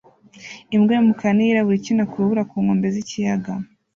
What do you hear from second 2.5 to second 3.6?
nkombe z'ikiyaga